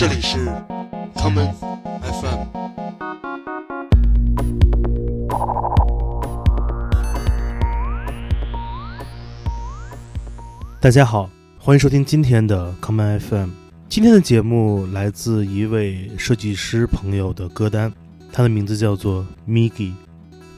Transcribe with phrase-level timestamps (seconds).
[0.00, 0.38] 这里是
[1.14, 1.52] common
[2.00, 2.46] FM。
[10.80, 11.28] 大家好，
[11.58, 13.50] 欢迎收听今天的 common FM。
[13.90, 17.92] 今天的节目来自一位设计师朋友的歌单，
[18.32, 19.92] 他的名字叫做 Migi，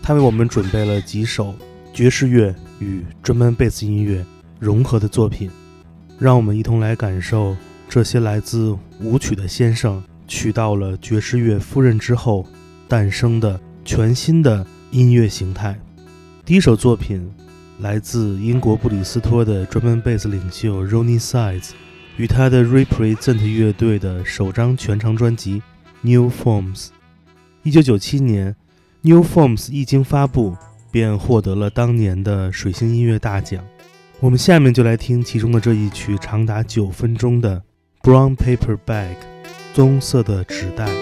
[0.01, 1.53] 他为我们准备了几首
[1.93, 4.25] 爵士乐与专门贝斯音乐
[4.61, 5.51] 融合的作品，
[6.21, 7.57] 让我们一同来感受
[7.95, 12.47] 这些来自舞曲的先生娶到了爵士乐夫人之后
[12.89, 15.79] 诞生的全新的音乐形态。
[16.43, 17.31] 第一首作品
[17.81, 21.73] 来自英国布里斯托的专门贝斯领袖 Ronnie Sides
[22.17, 25.61] 与他的 Represent 乐队的首张全长专辑
[26.01, 26.87] 《New Forms》。
[27.63, 28.55] 一九九七年，
[29.03, 30.57] 《New Forms》一经发布，
[30.91, 33.63] 便获得了当年的水星音乐大奖。
[34.19, 37.57] 我们下面就来听其中的这一曲，长达九分钟的
[38.03, 39.15] 《Brown Paper Bag》，
[39.75, 41.02] 棕色的纸袋。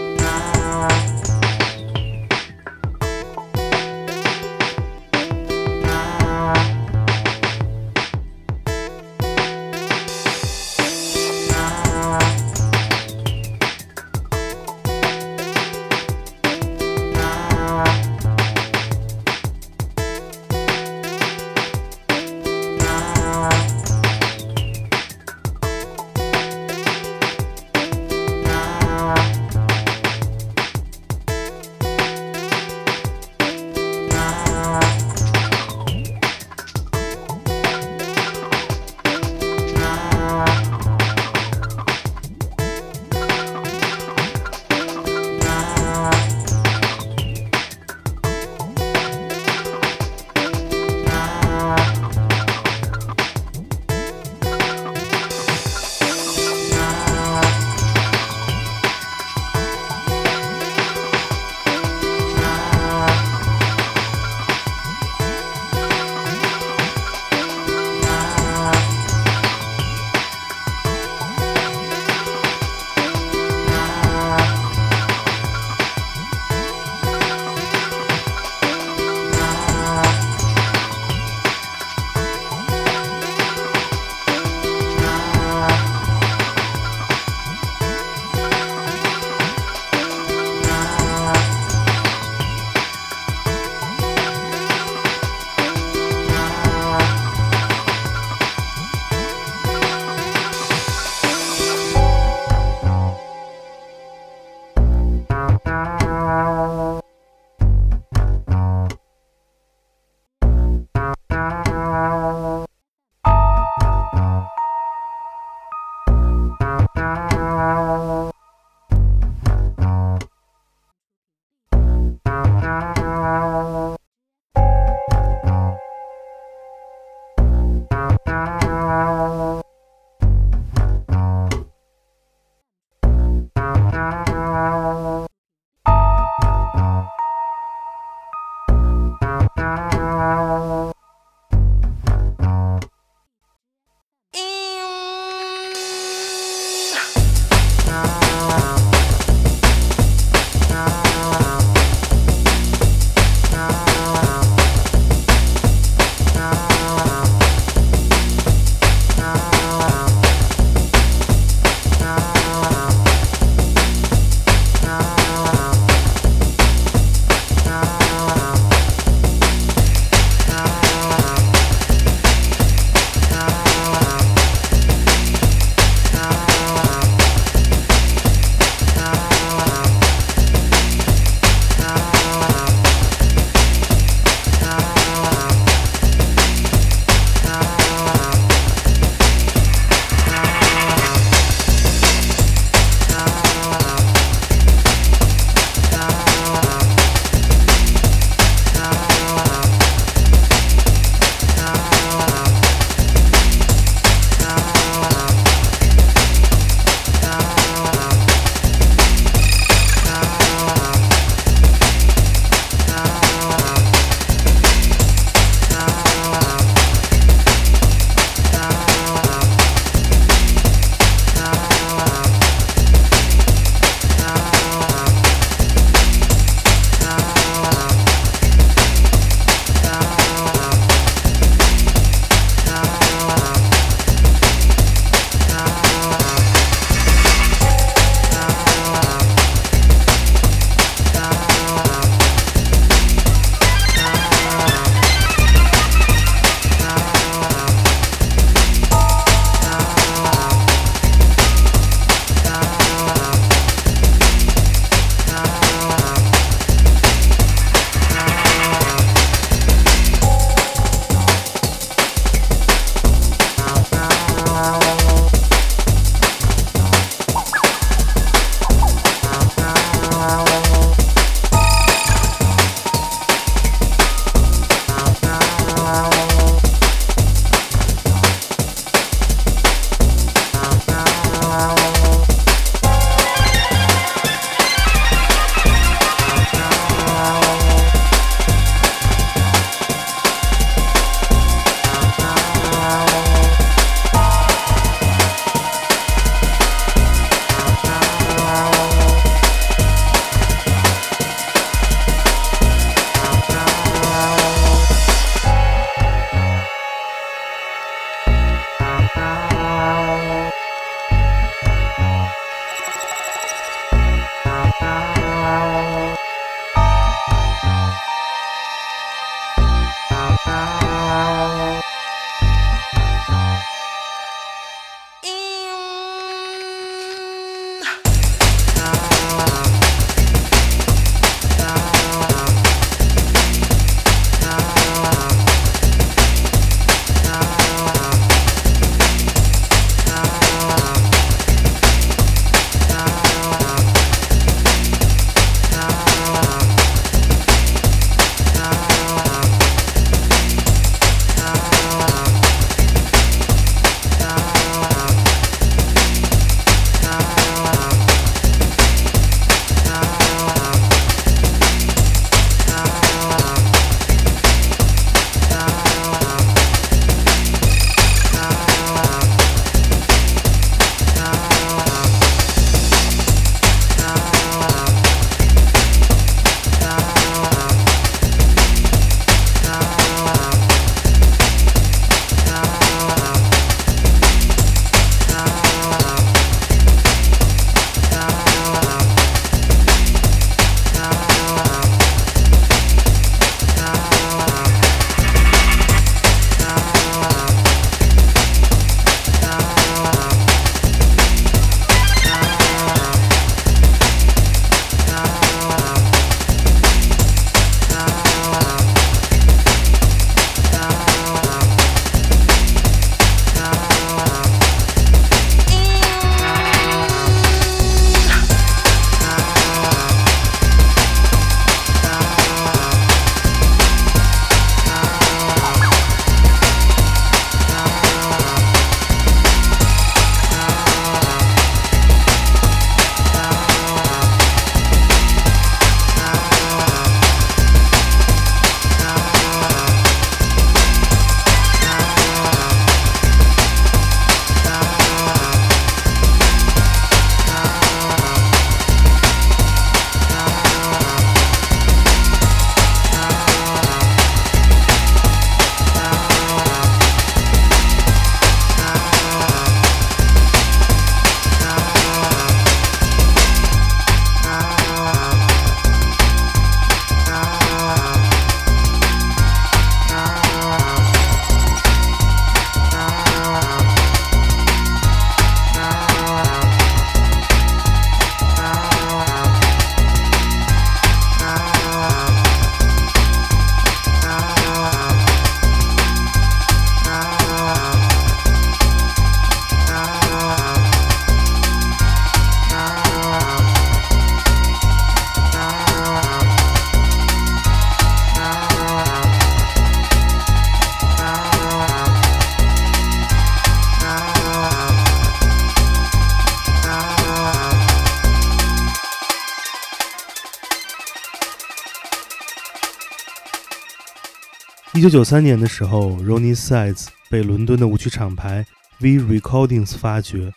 [515.01, 518.67] 一九九三年的时候，Ronnie Sides 被伦敦的舞曲厂牌
[519.01, 520.53] V Recordings 发掘。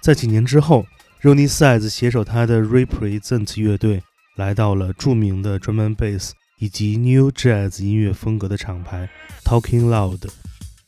[0.00, 0.86] 在几年之后
[1.20, 4.00] ，Ronnie Sides 携手他的 Represent 乐队，
[4.36, 9.10] 来到了著名的 Drum and Bass 以及 New Jazz 音乐风格的厂牌
[9.44, 10.28] Talking Loud，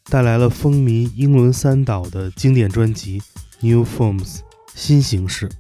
[0.04, 3.20] 带来了风靡英伦三岛的经典专辑
[3.58, 4.38] New Forms
[4.76, 5.50] 新形式。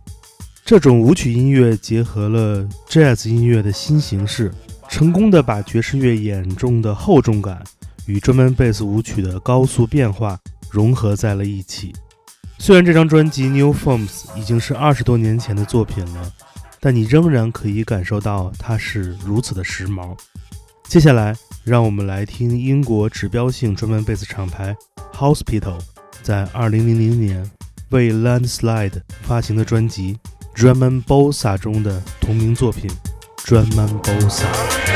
[0.64, 4.54] 这种舞曲音乐结合了 Jazz 音乐的新形式，
[4.90, 7.62] 成功的把爵士乐眼中的厚重感
[8.06, 11.94] 与专门贝斯舞曲的高速变化融合在了一起。
[12.58, 16.30] 虽然这张专辑 New Forms 已经是二十多年前的作品了，
[16.80, 20.14] 但你仍然可以感受到它是如此的时髦。
[20.88, 24.76] 接下来，让我们来听英国指标性专门贝斯厂牌
[25.14, 25.78] Hospital
[26.20, 27.48] 在二零零零年
[27.90, 30.18] 为 Landslide 发行的专辑。
[30.52, 32.90] Drum and Bossa 中的同名作品
[33.44, 34.89] 专门包撒。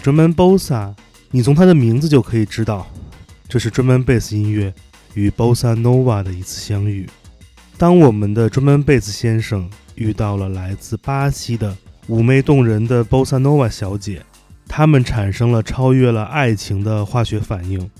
[0.00, 0.88] 专门 Bossa》，
[1.30, 2.90] 你从它的名字就可以知道，
[3.46, 4.72] 这是专门贝斯音乐
[5.12, 7.06] 与 Bossa Nova 的一次相遇。
[7.76, 11.76] 当我们的专门贝斯先生遇到了来自巴西的
[12.08, 14.22] 妩媚动人的 Bossa Nova 小姐，
[14.66, 17.90] 他们产生了超越了爱情的化学反应。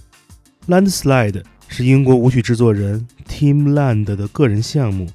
[0.67, 5.07] Landslide 是英国舞曲制作人 Tim Land 的个人项目，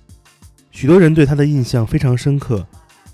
[0.70, 2.68] 许多人对他的印象非常深刻。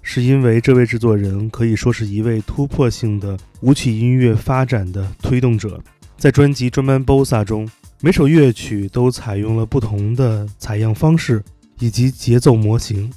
[0.03, 5.81] 是因为这位制作人可以说是一位突破性的舞曲音乐发展的推动者。
[6.17, 7.69] 在专辑《专门 Bossa》中，
[8.01, 11.43] 每首乐曲都采用了不同的采样方式
[11.79, 13.11] 以及节奏模型。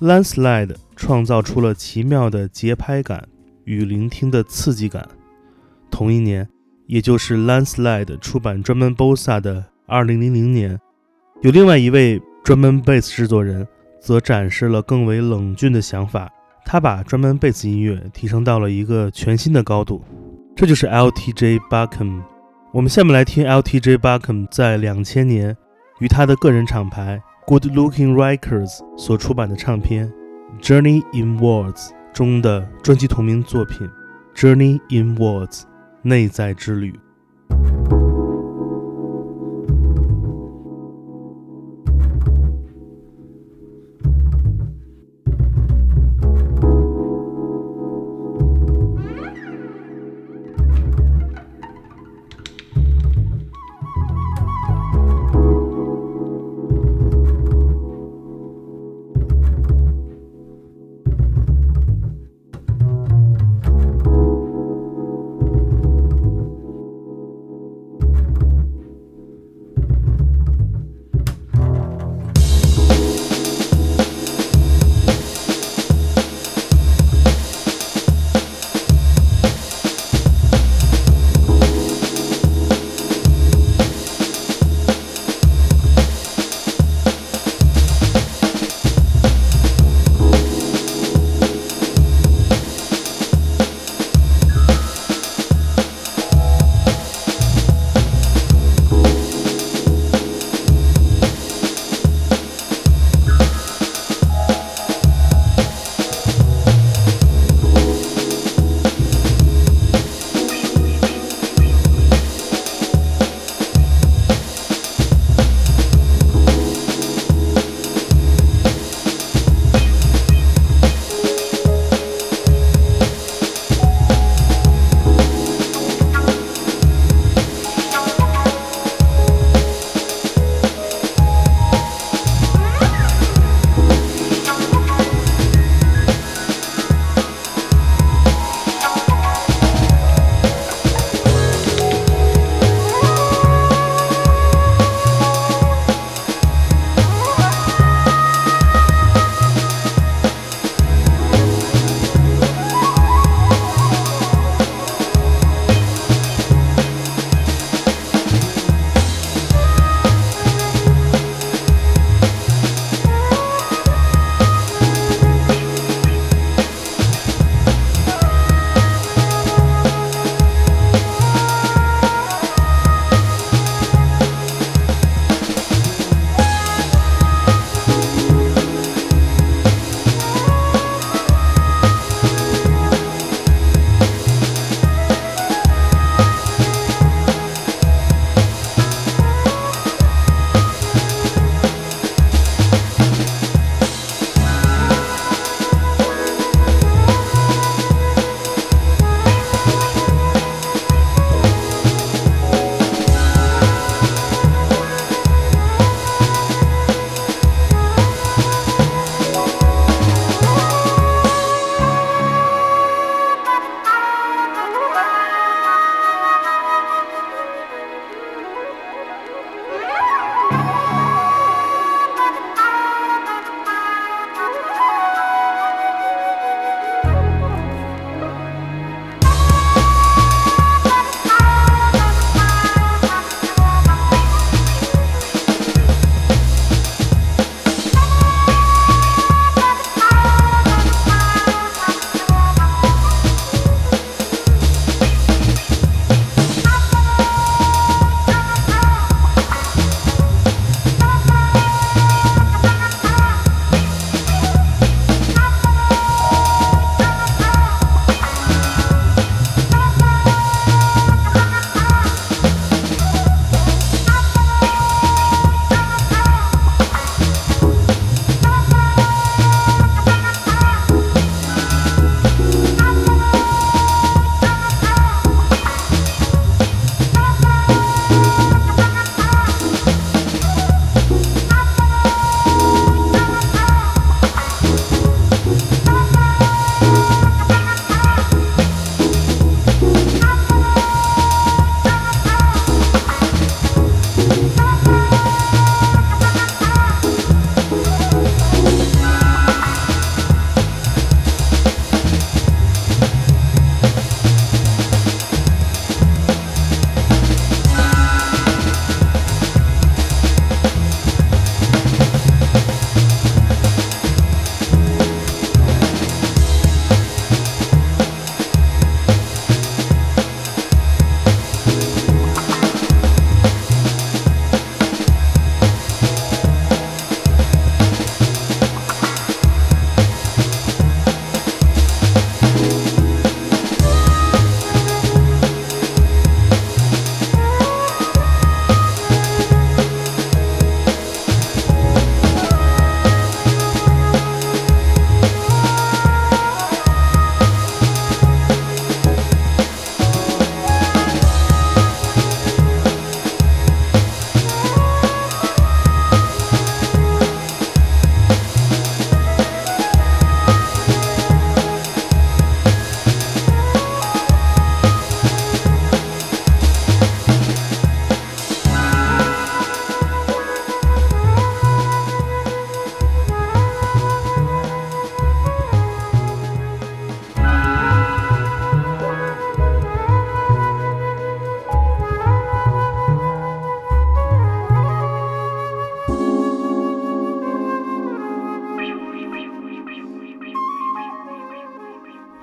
[0.00, 3.28] Landslide 创造出了奇妙的节拍感
[3.64, 5.08] 与聆听的刺激感。
[5.90, 6.48] 同一年，
[6.86, 10.78] 也就是 Landslide 出版《专门 Bossa》的2000年，
[11.42, 13.66] 有另外一位专门 Bass 制作人。
[14.02, 16.32] 则展示了更为冷峻的想法。
[16.64, 20.02] 他把专门贝斯音乐提升到了一个全新的高度。
[20.56, 21.58] 这就是 L.T.J.
[21.70, 22.22] Buckham。
[22.72, 23.96] 我们下面来听 L.T.J.
[23.96, 25.56] Buckham 在两千年
[26.00, 30.12] 与他的个人厂牌 Good Looking Records 所出版的唱片
[30.62, 33.88] 《Journey in Words》中的专辑同名作品
[34.38, 35.60] 《Journey in Words》
[36.02, 36.94] 内在之旅。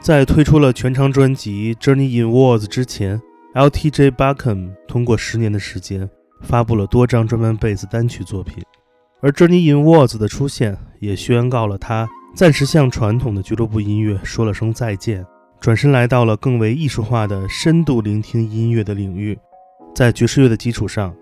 [0.07, 3.21] 在推出了全长专辑《Journey in Words》之前
[3.53, 6.09] ，LTJ Buckham 通过十年的时间
[6.43, 8.63] 发布了多张专门贝斯单曲作品，
[9.19, 15.25] 而《Journey in Words》的出现也宣告了他暂时向传统的俱乐部音乐说了声再见，
[15.59, 19.37] 转身来到了更为艺术化的深度聆听音乐的领域。
[19.93, 21.13] 在爵士乐的基础上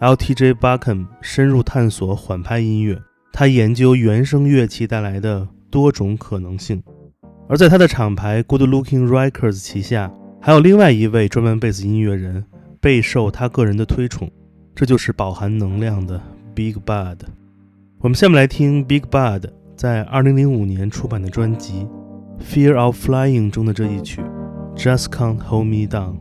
[0.00, 3.00] ，LTJ Buckham 深入探索缓拍音乐，
[3.32, 6.82] 他研究原声乐器带来的多种可能性。
[7.48, 12.44] 而在他的厂牌 Good Looking Records 旗下，还有另外一位专门贝斯音乐人，
[12.80, 14.30] 备受他个人的推崇，
[14.74, 16.20] 这就是饱含能量的
[16.54, 17.18] Big Bud。
[18.00, 19.44] 我们下面来听 Big Bud
[19.76, 21.86] 在2005年出版的专辑
[22.42, 24.20] 《Fear of Flying》中的这一曲
[24.76, 26.16] 《Just Can't Hold Me Down》。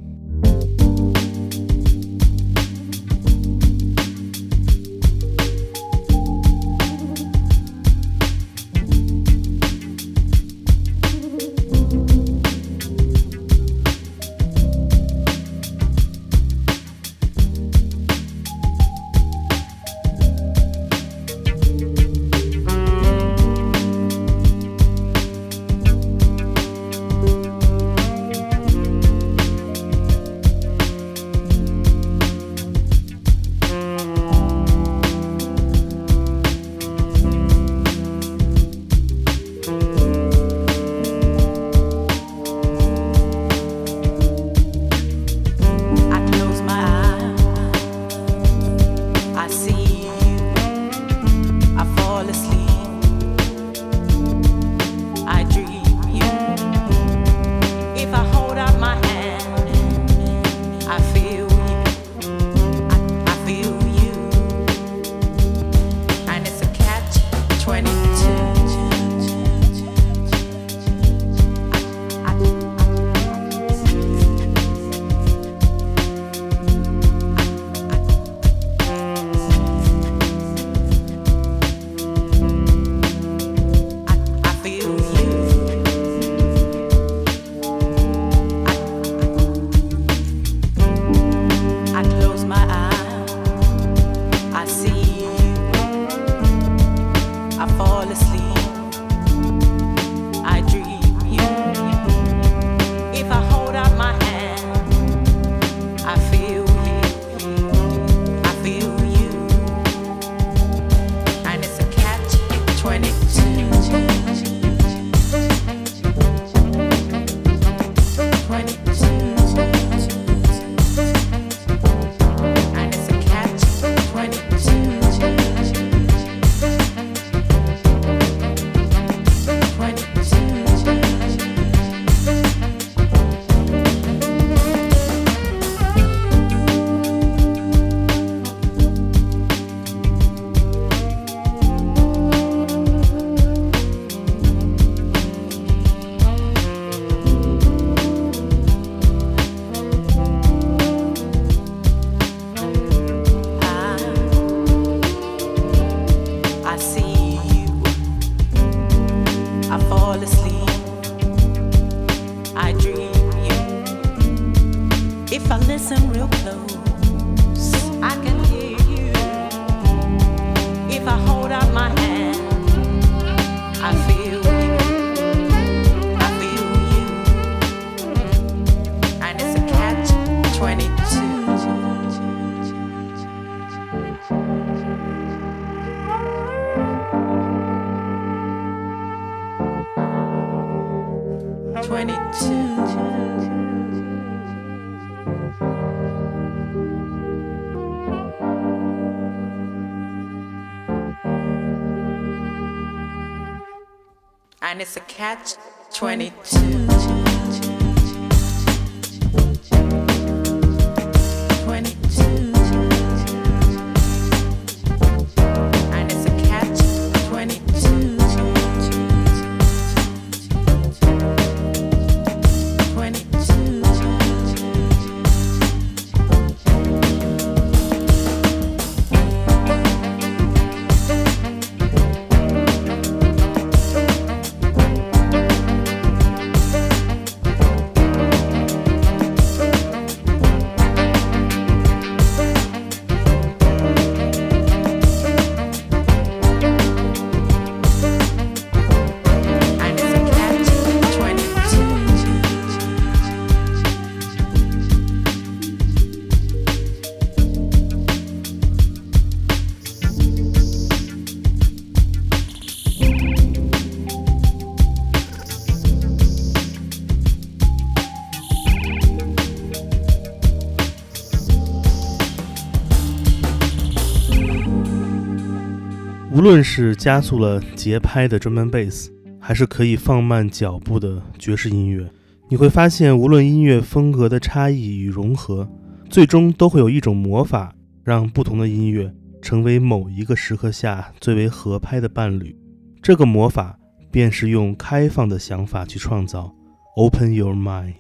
[276.34, 282.10] 无论是加速了节拍的 drum and bass，还是可以放慢脚步的爵士音乐，
[282.48, 285.68] 你会发现，无论音乐风格的差异与融合，
[286.10, 292.58] 最终都会有一种魔法，让不同的音乐成为某一个时刻下最为合拍的伴侣。
[293.02, 293.78] 这个魔法
[294.10, 296.56] 便是用开放的想法去创造
[296.96, 297.96] ，Open your mind。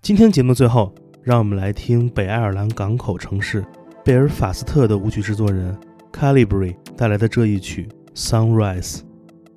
[0.00, 3.62] 今天节目最后，让我们来听北爱尔兰港口城市
[4.02, 5.76] 贝尔法斯特的舞曲制作人
[6.10, 8.96] Calibri 带来的这一曲《Sunrise》，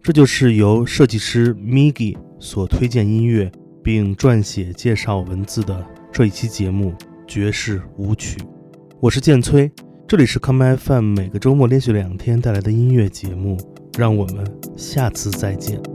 [0.02, 3.52] 这就是由设计师 Migi 所推荐音乐
[3.84, 6.91] 并撰写介绍文字的这一期节目
[7.28, 8.38] 《爵士舞曲》。
[9.00, 9.71] 我是剑崔，
[10.08, 13.58] 这里是 Come FM 每个周末连续两天带来的音乐节目，
[13.98, 14.45] 让我们
[14.76, 15.94] 下次再见。